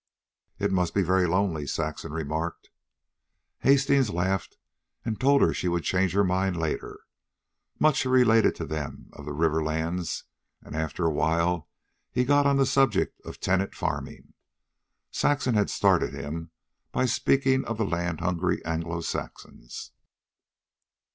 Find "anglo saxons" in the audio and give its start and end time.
18.65-19.91